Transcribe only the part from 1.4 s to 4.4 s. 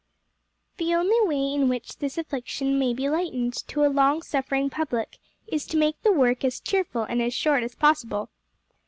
in which this affliction may be lightened to a long